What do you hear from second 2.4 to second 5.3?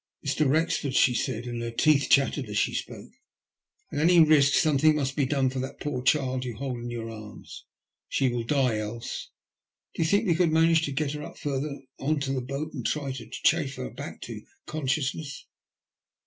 as she spoke, at any risk something must be